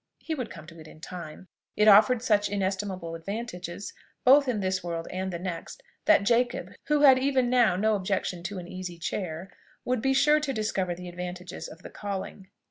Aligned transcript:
He 0.17 0.33
would 0.33 0.49
come 0.49 0.65
to 0.65 0.79
it 0.79 0.87
in 0.87 0.99
time. 0.99 1.47
It 1.77 1.87
offered 1.87 2.23
such 2.23 2.49
inestimable 2.49 3.13
advantages 3.13 3.93
both 4.23 4.47
in 4.47 4.59
this 4.59 4.83
world 4.83 5.07
and 5.11 5.31
the 5.31 5.37
next, 5.37 5.83
that 6.05 6.23
Jacob, 6.23 6.71
who 6.87 7.01
had 7.01 7.19
even 7.19 7.51
now 7.51 7.75
no 7.75 7.93
objection 7.95 8.41
to 8.45 8.57
an 8.57 8.67
easy 8.67 8.97
chair, 8.97 9.51
would 9.85 10.01
be 10.01 10.15
sure 10.15 10.39
to 10.39 10.53
discover 10.53 10.95
the 10.95 11.07
advantages 11.07 11.67
of 11.67 11.83
the 11.83 11.91
calling. 11.91 12.47